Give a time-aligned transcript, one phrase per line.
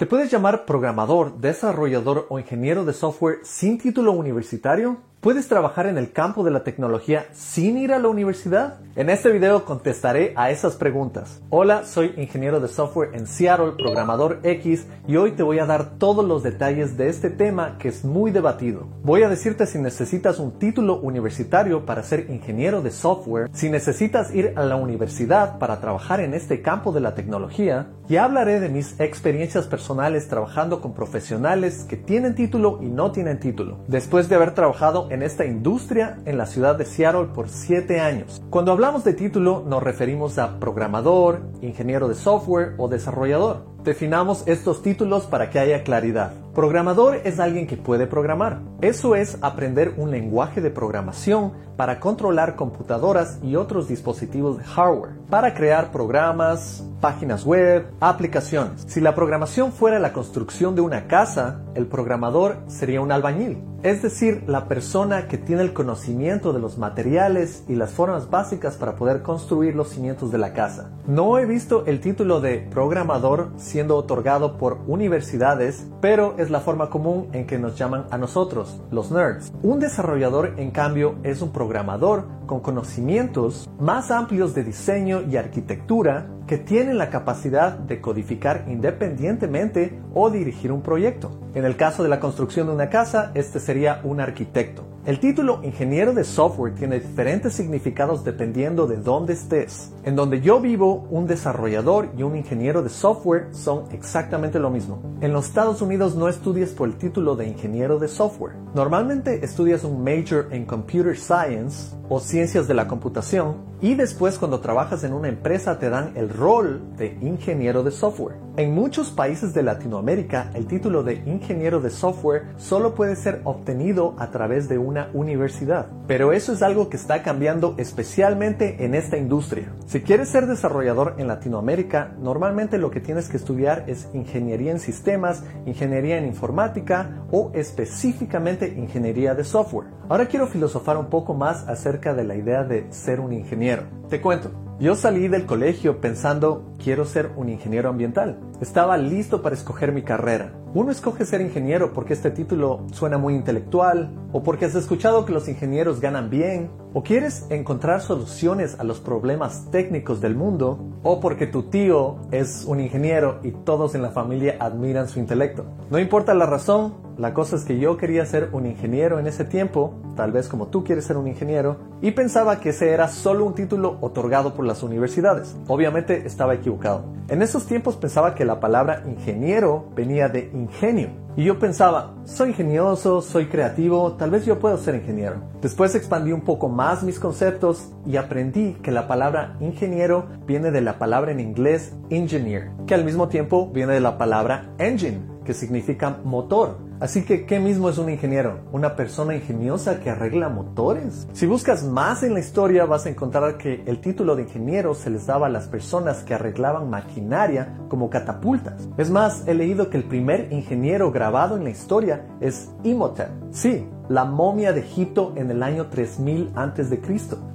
[0.00, 5.02] ¿Te puedes llamar programador, desarrollador o ingeniero de software sin título universitario?
[5.20, 8.78] ¿Puedes trabajar en el campo de la tecnología sin ir a la universidad?
[8.96, 11.42] En este video contestaré a esas preguntas.
[11.50, 15.98] Hola, soy ingeniero de software en Seattle, programador X, y hoy te voy a dar
[15.98, 18.88] todos los detalles de este tema que es muy debatido.
[19.02, 24.34] Voy a decirte si necesitas un título universitario para ser ingeniero de software, si necesitas
[24.34, 28.70] ir a la universidad para trabajar en este campo de la tecnología, y hablaré de
[28.70, 33.84] mis experiencias personales trabajando con profesionales que tienen título y no tienen título.
[33.86, 38.40] Después de haber trabajado en esta industria en la ciudad de Seattle por 7 años.
[38.48, 43.66] Cuando hablamos de título nos referimos a programador, ingeniero de software o desarrollador.
[43.84, 46.34] Definamos estos títulos para que haya claridad.
[46.54, 48.60] Programador es alguien que puede programar.
[48.82, 55.12] Eso es aprender un lenguaje de programación para controlar computadoras y otros dispositivos de hardware,
[55.30, 58.84] para crear programas, páginas web, aplicaciones.
[58.86, 64.02] Si la programación fuera la construcción de una casa, el programador sería un albañil, es
[64.02, 68.96] decir, la persona que tiene el conocimiento de los materiales y las formas básicas para
[68.96, 70.90] poder construir los cimientos de la casa.
[71.06, 76.90] No he visto el título de programador siendo otorgado por universidades, pero es la forma
[76.90, 79.52] común en que nos llaman a nosotros, los nerds.
[79.62, 86.26] Un desarrollador, en cambio, es un programador con conocimientos más amplios de diseño y arquitectura
[86.48, 91.30] que tienen la capacidad de codificar independientemente o dirigir un proyecto.
[91.54, 94.89] En el caso de la construcción de una casa, este sería un arquitecto.
[95.06, 99.94] El título ingeniero de software tiene diferentes significados dependiendo de dónde estés.
[100.04, 105.00] En donde yo vivo, un desarrollador y un ingeniero de software son exactamente lo mismo.
[105.22, 108.56] En los Estados Unidos no estudias por el título de ingeniero de software.
[108.74, 114.60] Normalmente estudias un major en computer science o ciencias de la computación y después cuando
[114.60, 118.36] trabajas en una empresa te dan el rol de ingeniero de software.
[118.56, 124.14] En muchos países de Latinoamérica el título de ingeniero de software solo puede ser obtenido
[124.18, 125.86] a través de una universidad.
[126.06, 129.72] Pero eso es algo que está cambiando especialmente en esta industria.
[129.86, 134.80] Si quieres ser desarrollador en Latinoamérica, normalmente lo que tienes que estudiar es ingeniería en
[134.80, 139.88] sistemas, ingeniería en informática o específicamente ingeniería de software.
[140.08, 143.84] Ahora quiero filosofar un poco más acerca de la idea de ser un ingeniero.
[144.08, 144.69] Te cuento.
[144.80, 148.40] Yo salí del colegio pensando, quiero ser un ingeniero ambiental.
[148.62, 150.54] Estaba listo para escoger mi carrera.
[150.72, 155.34] Uno escoge ser ingeniero porque este título suena muy intelectual, o porque has escuchado que
[155.34, 161.20] los ingenieros ganan bien, o quieres encontrar soluciones a los problemas técnicos del mundo, o
[161.20, 165.66] porque tu tío es un ingeniero y todos en la familia admiran su intelecto.
[165.90, 169.44] No importa la razón, la cosa es que yo quería ser un ingeniero en ese
[169.44, 173.44] tiempo, tal vez como tú quieres ser un ingeniero, y pensaba que ese era solo
[173.44, 175.54] un título otorgado por las universidades.
[175.68, 177.04] Obviamente estaba equivocado.
[177.28, 181.10] En esos tiempos pensaba que la palabra ingeniero venía de ingenio.
[181.36, 185.42] Y yo pensaba, soy ingenioso, soy creativo, tal vez yo puedo ser ingeniero.
[185.60, 190.80] Después expandí un poco más mis conceptos y aprendí que la palabra ingeniero viene de
[190.80, 195.52] la palabra en inglés engineer, que al mismo tiempo viene de la palabra engine, que
[195.52, 196.89] significa motor.
[197.00, 198.60] Así que, ¿qué mismo es un ingeniero?
[198.72, 201.26] ¿Una persona ingeniosa que arregla motores?
[201.32, 205.08] Si buscas más en la historia vas a encontrar que el título de ingeniero se
[205.08, 208.86] les daba a las personas que arreglaban maquinaria como catapultas.
[208.98, 213.30] Es más, he leído que el primer ingeniero grabado en la historia es Imhotep.
[213.50, 217.00] Sí, la momia de Egipto en el año 3000 a.C.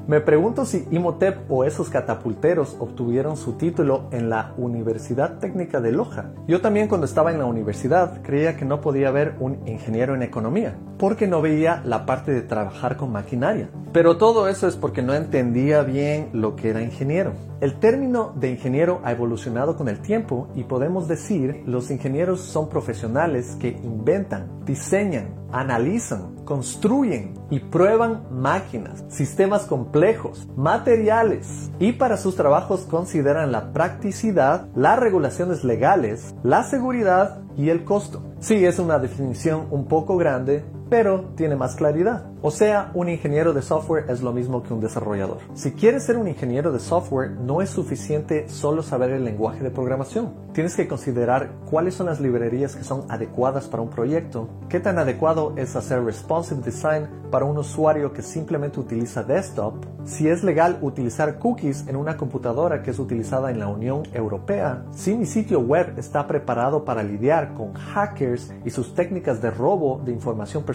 [0.07, 5.91] Me pregunto si Imhotep o esos catapulteros obtuvieron su título en la Universidad Técnica de
[5.91, 6.31] Loja.
[6.47, 10.23] Yo también cuando estaba en la universidad creía que no podía haber un ingeniero en
[10.23, 13.69] economía, porque no veía la parte de trabajar con maquinaria.
[13.91, 17.33] Pero todo eso es porque no entendía bien lo que era ingeniero.
[17.61, 22.69] El término de ingeniero ha evolucionado con el tiempo y podemos decir los ingenieros son
[22.69, 32.35] profesionales que inventan, diseñan, analizan, construyen y prueban máquinas, sistemas complejos, materiales y para sus
[32.35, 38.21] trabajos consideran la practicidad, las regulaciones legales, la seguridad y el costo.
[38.39, 42.25] Sí, es una definición un poco grande, pero tiene más claridad.
[42.41, 45.39] O sea, un ingeniero de software es lo mismo que un desarrollador.
[45.55, 49.71] Si quieres ser un ingeniero de software, no es suficiente solo saber el lenguaje de
[49.71, 50.33] programación.
[50.53, 54.99] Tienes que considerar cuáles son las librerías que son adecuadas para un proyecto, qué tan
[54.99, 60.77] adecuado es hacer responsive design para un usuario que simplemente utiliza desktop, si es legal
[60.81, 65.59] utilizar cookies en una computadora que es utilizada en la Unión Europea, si mi sitio
[65.59, 70.74] web está preparado para lidiar con hackers y sus técnicas de robo de información personal,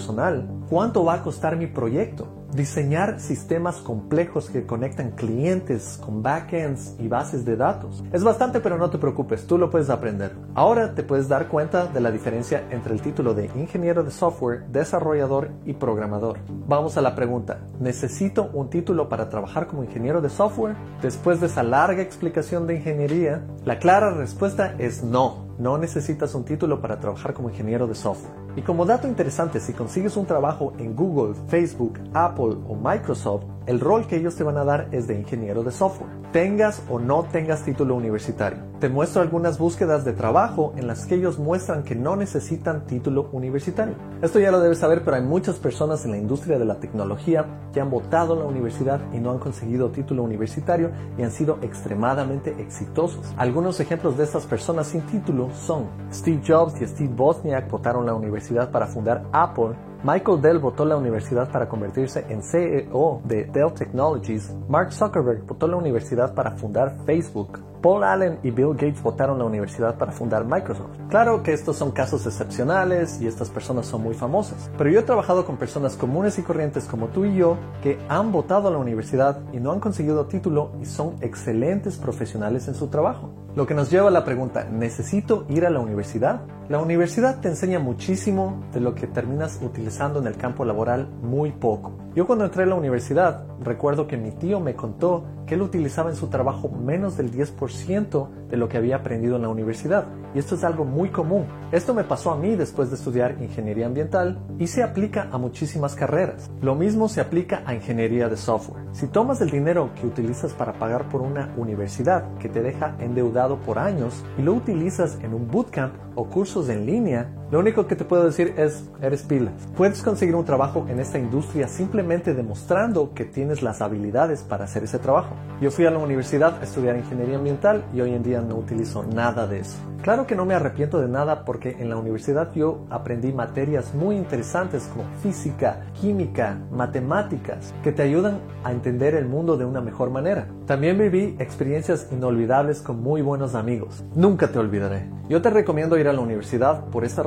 [0.68, 2.39] cuánto va a costar mi proyecto.
[2.54, 8.02] Diseñar sistemas complejos que conectan clientes con backends y bases de datos.
[8.12, 10.32] Es bastante, pero no te preocupes, tú lo puedes aprender.
[10.54, 14.66] Ahora te puedes dar cuenta de la diferencia entre el título de ingeniero de software,
[14.68, 16.38] desarrollador y programador.
[16.66, 20.76] Vamos a la pregunta, ¿necesito un título para trabajar como ingeniero de software?
[21.02, 25.50] Después de esa larga explicación de ingeniería, la clara respuesta es no.
[25.58, 28.32] No necesitas un título para trabajar como ingeniero de software.
[28.56, 33.78] Y como dato interesante, si consigues un trabajo en Google, Facebook, Apple o Microsoft, el
[33.78, 37.24] rol que ellos te van a dar es de ingeniero de software, tengas o no
[37.24, 38.58] tengas título universitario.
[38.80, 43.28] Te muestro algunas búsquedas de trabajo en las que ellos muestran que no necesitan título
[43.32, 43.94] universitario.
[44.22, 47.44] Esto ya lo debes saber, pero hay muchas personas en la industria de la tecnología
[47.72, 51.58] que han votado en la universidad y no han conseguido título universitario y han sido
[51.60, 53.34] extremadamente exitosos.
[53.36, 58.14] Algunos ejemplos de estas personas sin título son Steve Jobs y Steve Wozniak votaron la
[58.14, 63.74] universidad para fundar Apple Michael Dell votó la universidad para convertirse en CEO de Dell
[63.74, 64.50] Technologies.
[64.66, 67.60] Mark Zuckerberg votó la universidad para fundar Facebook.
[67.82, 70.90] Paul Allen y Bill Gates votaron la universidad para fundar Microsoft.
[71.08, 75.02] Claro que estos son casos excepcionales y estas personas son muy famosas, pero yo he
[75.02, 78.78] trabajado con personas comunes y corrientes como tú y yo que han votado a la
[78.78, 83.30] universidad y no han conseguido título y son excelentes profesionales en su trabajo.
[83.56, 86.42] Lo que nos lleva a la pregunta, ¿necesito ir a la universidad?
[86.68, 91.50] La universidad te enseña muchísimo de lo que terminas utilizando en el campo laboral muy
[91.50, 91.90] poco.
[92.14, 96.10] Yo cuando entré a la universidad recuerdo que mi tío me contó que él utilizaba
[96.10, 100.06] en su trabajo menos del 10% de lo que había aprendido en la universidad.
[100.32, 101.44] Y esto es algo muy común.
[101.72, 105.96] Esto me pasó a mí después de estudiar ingeniería ambiental y se aplica a muchísimas
[105.96, 106.48] carreras.
[106.62, 108.84] Lo mismo se aplica a ingeniería de software.
[108.92, 113.39] Si tomas el dinero que utilizas para pagar por una universidad que te deja endeudado
[113.48, 117.96] por años y lo utilizas en un bootcamp o cursos en línea, lo único que
[117.96, 119.50] te puedo decir es, eres pila.
[119.76, 124.84] Puedes conseguir un trabajo en esta industria simplemente demostrando que tienes las habilidades para hacer
[124.84, 125.34] ese trabajo.
[125.60, 129.02] Yo fui a la universidad a estudiar ingeniería ambiental y hoy en día no utilizo
[129.02, 129.78] nada de eso.
[130.02, 134.16] Claro que no me arrepiento de nada porque en la universidad yo aprendí materias muy
[134.16, 140.08] interesantes como física, química, matemáticas, que te ayudan a entender el mundo de una mejor
[140.08, 140.48] manera.
[140.66, 144.02] También viví experiencias inolvidables con muy buenos amigos.
[144.14, 145.10] Nunca te olvidaré.
[145.28, 147.26] Yo te recomiendo ir a la universidad por estas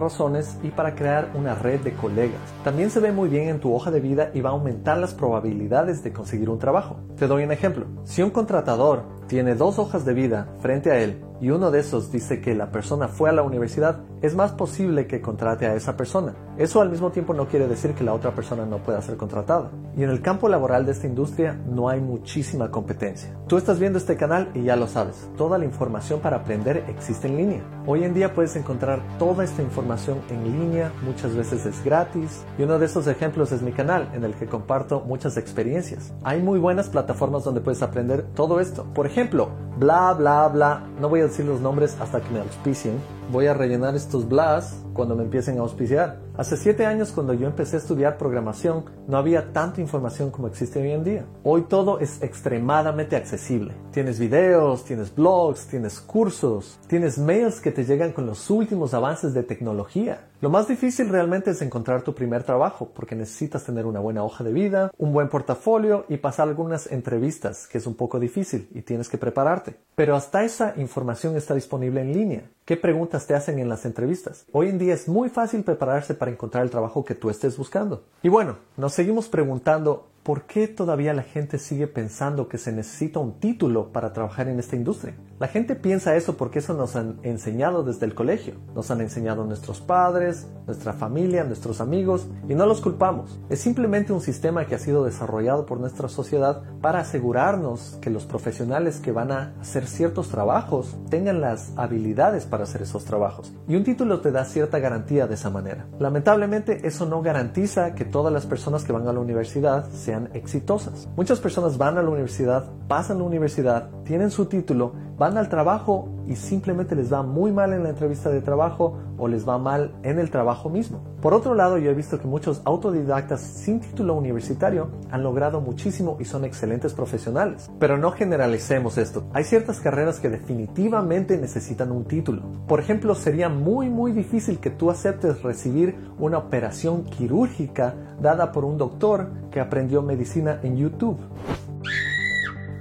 [0.62, 2.40] y para crear una red de colegas.
[2.64, 5.14] También se ve muy bien en tu hoja de vida y va a aumentar las
[5.14, 6.98] probabilidades de conseguir un trabajo.
[7.18, 7.88] Te doy un ejemplo.
[8.04, 12.10] Si un contratador tiene dos hojas de vida frente a él y uno de esos
[12.10, 15.98] dice que la persona fue a la universidad, es más posible que contrate a esa
[15.98, 16.34] persona.
[16.58, 19.70] Eso al mismo tiempo no quiere decir que la otra persona no pueda ser contratada.
[19.98, 23.36] Y en el campo laboral de esta industria no hay muchísima competencia.
[23.48, 27.28] Tú estás viendo este canal y ya lo sabes, toda la información para aprender existe
[27.28, 27.62] en línea.
[27.86, 32.64] Hoy en día puedes encontrar toda esta información en línea, muchas veces es gratis, y
[32.64, 36.14] uno de esos ejemplos es mi canal en el que comparto muchas experiencias.
[36.24, 38.86] Hay muy buenas plataformas donde puedes aprender todo esto.
[38.94, 39.50] Por ejemplo,
[39.84, 42.98] bla bla bla, no voy a decir los nombres hasta que me auspicien,
[43.32, 46.20] voy a rellenar estos blas cuando me empiecen a auspiciar.
[46.36, 50.82] Hace siete años cuando yo empecé a estudiar programación no había tanta información como existe
[50.82, 51.26] hoy en día.
[51.44, 53.76] Hoy todo es extremadamente accesible.
[53.92, 59.34] Tienes videos, tienes blogs, tienes cursos, tienes mails que te llegan con los últimos avances
[59.34, 60.28] de tecnología.
[60.42, 64.44] Lo más difícil realmente es encontrar tu primer trabajo porque necesitas tener una buena hoja
[64.44, 68.82] de vida, un buen portafolio y pasar algunas entrevistas, que es un poco difícil y
[68.82, 69.78] tienes que prepararte.
[69.96, 72.44] Pero hasta esa información está disponible en línea.
[72.66, 74.46] ¿Qué preguntas te hacen en las entrevistas?
[74.52, 78.04] Hoy en día es muy fácil prepararse para encontrar el trabajo que tú estés buscando.
[78.24, 83.20] Y bueno, nos seguimos preguntando ¿por qué todavía la gente sigue pensando que se necesita
[83.20, 85.16] un título para trabajar en esta industria?
[85.40, 88.56] La gente piensa eso porque eso nos han enseñado desde el colegio.
[88.74, 93.38] Nos han enseñado nuestros padres, nuestra familia, nuestros amigos, y no los culpamos.
[93.50, 98.26] Es simplemente un sistema que ha sido desarrollado por nuestra sociedad para asegurarnos que los
[98.26, 103.54] profesionales que van a hacer ciertos trabajos tengan las habilidades para hacer esos trabajos.
[103.68, 105.88] Y un título te da cierta garantía de esa manera.
[106.00, 109.90] Lamentablemente eso no garantiza que todas las personas que van a la universidad
[110.34, 111.08] exitosas.
[111.16, 116.10] Muchas personas van a la universidad, pasan la universidad, tienen su título, van al trabajo
[116.28, 119.94] y simplemente les va muy mal en la entrevista de trabajo o les va mal
[120.04, 121.04] en el trabajo mismo.
[121.22, 126.18] Por otro lado, yo he visto que muchos autodidactas sin título universitario han logrado muchísimo
[126.20, 127.70] y son excelentes profesionales.
[127.80, 129.26] Pero no generalicemos esto.
[129.34, 132.42] Hay ciertas carreras que definitivamente necesitan un título.
[132.68, 138.66] Por ejemplo, sería muy muy difícil que tú aceptes recibir una operación quirúrgica dada por
[138.66, 141.18] un doctor que aprendió medicina en YouTube.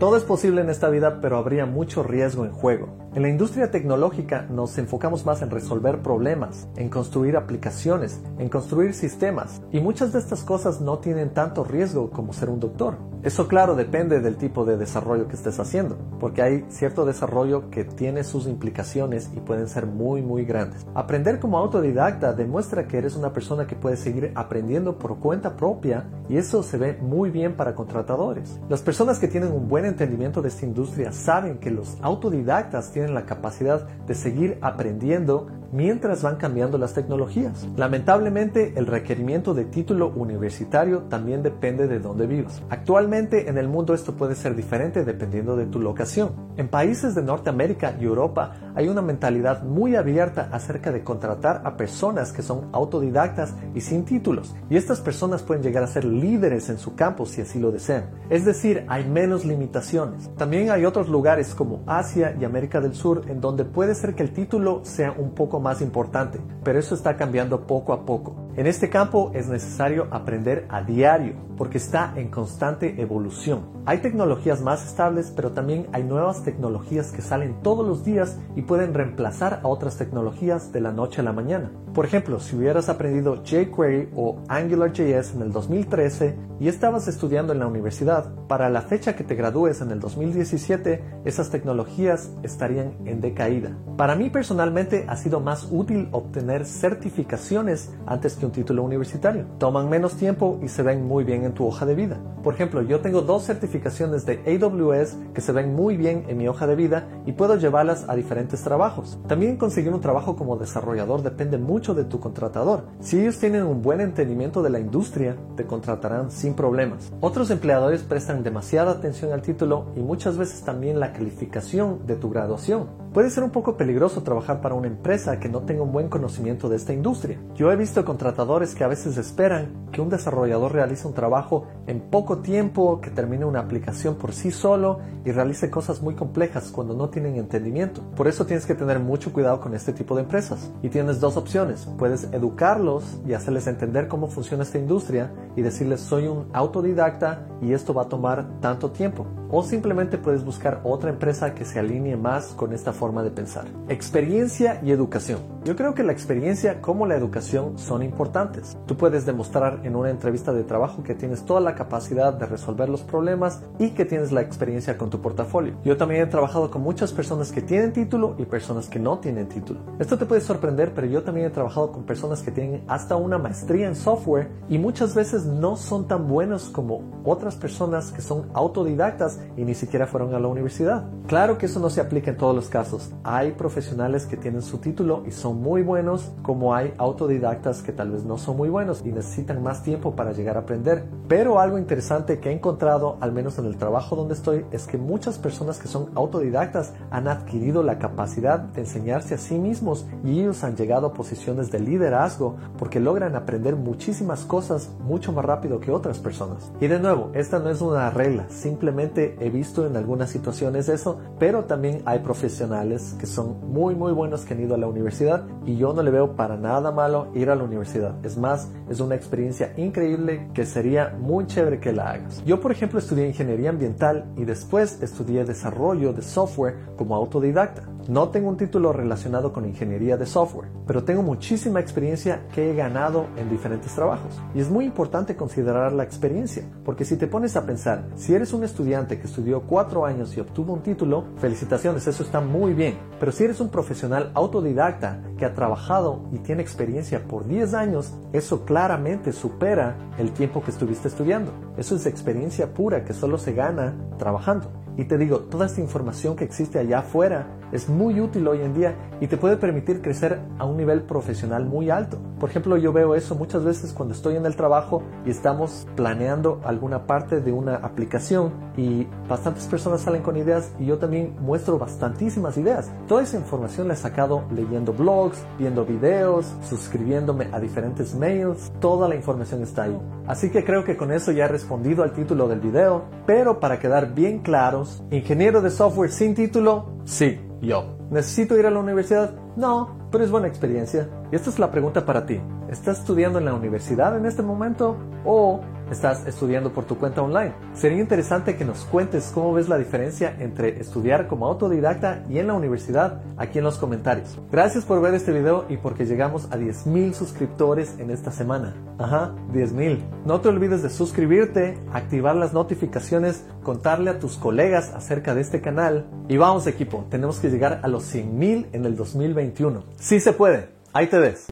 [0.02, 2.88] Todo es posible en esta vida, pero habría mucho riesgo en juego.
[3.14, 8.94] En la industria tecnológica nos enfocamos más en resolver problemas, en construir aplicaciones, en construir
[8.94, 12.96] sistemas, y muchas de estas cosas no tienen tanto riesgo como ser un doctor.
[13.22, 17.84] Eso claro depende del tipo de desarrollo que estés haciendo, porque hay cierto desarrollo que
[17.84, 20.84] tiene sus implicaciones y pueden ser muy muy grandes.
[20.92, 26.04] Aprender como autodidacta demuestra que eres una persona que puede seguir aprendiendo por cuenta propia
[26.28, 28.58] y eso se ve muy bien para contratadores.
[28.68, 33.14] Las personas que tienen un buen entendimiento de esta industria saben que los autodidactas tienen
[33.14, 37.66] la capacidad de seguir aprendiendo mientras van cambiando las tecnologías.
[37.76, 42.62] Lamentablemente, el requerimiento de título universitario también depende de dónde vivas.
[42.70, 46.52] Actualmente en el mundo esto puede ser diferente dependiendo de tu locación.
[46.56, 51.76] En países de Norteamérica y Europa hay una mentalidad muy abierta acerca de contratar a
[51.76, 56.68] personas que son autodidactas y sin títulos, y estas personas pueden llegar a ser líderes
[56.68, 58.10] en su campo si así lo desean.
[58.30, 60.30] Es decir, hay menos limitaciones.
[60.36, 64.22] También hay otros lugares como Asia y América del Sur en donde puede ser que
[64.22, 68.41] el título sea un poco más importante, pero eso está cambiando poco a poco.
[68.54, 73.70] En este campo es necesario aprender a diario porque está en constante evolución.
[73.86, 78.62] Hay tecnologías más estables, pero también hay nuevas tecnologías que salen todos los días y
[78.62, 81.70] pueden reemplazar a otras tecnologías de la noche a la mañana.
[81.94, 87.58] Por ejemplo, si hubieras aprendido jQuery o AngularJS en el 2013 y estabas estudiando en
[87.58, 93.20] la universidad, para la fecha que te gradúes en el 2017, esas tecnologías estarían en
[93.20, 93.76] decaída.
[93.96, 99.46] Para mí personalmente ha sido más útil obtener certificaciones antes un título universitario.
[99.58, 102.18] Toman menos tiempo y se ven muy bien en tu hoja de vida.
[102.42, 106.48] Por ejemplo, yo tengo dos certificaciones de AWS que se ven muy bien en mi
[106.48, 109.18] hoja de vida y puedo llevarlas a diferentes trabajos.
[109.28, 112.84] También conseguir un trabajo como desarrollador depende mucho de tu contratador.
[113.00, 117.12] Si ellos tienen un buen entendimiento de la industria, te contratarán sin problemas.
[117.20, 122.30] Otros empleadores prestan demasiada atención al título y muchas veces también la calificación de tu
[122.30, 123.01] graduación.
[123.12, 126.70] Puede ser un poco peligroso trabajar para una empresa que no tenga un buen conocimiento
[126.70, 127.38] de esta industria.
[127.54, 132.00] Yo he visto contratadores que a veces esperan que un desarrollador realice un trabajo en
[132.00, 136.94] poco tiempo, que termine una aplicación por sí solo y realice cosas muy complejas cuando
[136.94, 138.00] no tienen entendimiento.
[138.16, 140.72] Por eso tienes que tener mucho cuidado con este tipo de empresas.
[140.82, 141.86] Y tienes dos opciones.
[141.98, 147.72] Puedes educarlos y hacerles entender cómo funciona esta industria y decirles soy un autodidacta y
[147.72, 149.26] esto va a tomar tanto tiempo.
[149.54, 153.66] O simplemente puedes buscar otra empresa que se alinee más con esta forma de pensar.
[153.88, 155.40] Experiencia y educación.
[155.64, 158.78] Yo creo que la experiencia como la educación son importantes.
[158.86, 162.88] Tú puedes demostrar en una entrevista de trabajo que tienes toda la capacidad de resolver
[162.88, 165.74] los problemas y que tienes la experiencia con tu portafolio.
[165.84, 169.48] Yo también he trabajado con muchas personas que tienen título y personas que no tienen
[169.48, 169.80] título.
[169.98, 173.36] Esto te puede sorprender, pero yo también he trabajado con personas que tienen hasta una
[173.36, 178.48] maestría en software y muchas veces no son tan buenos como otras personas que son
[178.54, 181.04] autodidactas y ni siquiera fueron a la universidad.
[181.26, 183.10] Claro que eso no se aplica en todos los casos.
[183.24, 188.10] Hay profesionales que tienen su título y son muy buenos, como hay autodidactas que tal
[188.10, 191.04] vez no son muy buenos y necesitan más tiempo para llegar a aprender.
[191.28, 194.98] Pero algo interesante que he encontrado, al menos en el trabajo donde estoy, es que
[194.98, 200.40] muchas personas que son autodidactas han adquirido la capacidad de enseñarse a sí mismos y
[200.40, 204.90] ellos han llegado a posiciones de liderazgo porque logran aprender muchísimas cosas
[205.32, 206.72] más rápido que otras personas.
[206.80, 211.18] Y de nuevo, esta no es una regla, simplemente he visto en algunas situaciones eso,
[211.38, 215.44] pero también hay profesionales que son muy muy buenos que han ido a la universidad
[215.64, 218.14] y yo no le veo para nada malo ir a la universidad.
[218.24, 222.44] Es más, es una experiencia increíble que sería muy chévere que la hagas.
[222.44, 227.82] Yo por ejemplo estudié ingeniería ambiental y después estudié desarrollo de software como autodidacta.
[228.08, 232.74] No tengo un título relacionado con ingeniería de software, pero tengo muchísima experiencia que he
[232.74, 234.40] ganado en diferentes trabajos.
[234.54, 238.52] Y es muy importante considerar la experiencia, porque si te pones a pensar, si eres
[238.52, 242.98] un estudiante que estudió cuatro años y obtuvo un título, felicitaciones, eso está muy bien.
[243.20, 248.14] Pero si eres un profesional autodidacta que ha trabajado y tiene experiencia por 10 años,
[248.32, 251.52] eso claramente supera el tiempo que estuviste estudiando.
[251.76, 254.81] Eso es experiencia pura que solo se gana trabajando.
[254.96, 258.74] Y te digo, toda esta información que existe allá afuera es muy útil hoy en
[258.74, 262.18] día y te puede permitir crecer a un nivel profesional muy alto.
[262.38, 266.60] Por ejemplo, yo veo eso muchas veces cuando estoy en el trabajo y estamos planeando
[266.64, 271.78] alguna parte de una aplicación y bastantes personas salen con ideas y yo también muestro
[271.78, 272.90] bastantísimas ideas.
[273.08, 279.08] Toda esa información la he sacado leyendo blogs, viendo videos, suscribiéndome a diferentes mails, toda
[279.08, 279.98] la información está ahí.
[280.32, 283.78] Así que creo que con eso ya he respondido al título del video, pero para
[283.78, 287.98] quedar bien claros, ingeniero de software sin título, sí, yo.
[288.10, 289.34] ¿Necesito ir a la universidad?
[289.56, 291.06] No, pero es buena experiencia.
[291.30, 292.40] Y esta es la pregunta para ti.
[292.70, 294.96] ¿Estás estudiando en la universidad en este momento
[295.26, 295.60] o
[295.92, 297.52] estás estudiando por tu cuenta online.
[297.74, 302.48] Sería interesante que nos cuentes cómo ves la diferencia entre estudiar como autodidacta y en
[302.48, 304.38] la universidad aquí en los comentarios.
[304.50, 308.74] Gracias por ver este video y porque llegamos a 10.000 suscriptores en esta semana.
[308.98, 310.00] Ajá, 10.000.
[310.24, 315.60] No te olvides de suscribirte, activar las notificaciones, contarle a tus colegas acerca de este
[315.60, 316.06] canal.
[316.28, 319.84] Y vamos equipo, tenemos que llegar a los 100.000 en el 2021.
[319.96, 320.68] Sí se puede.
[320.92, 321.51] Ahí te ves.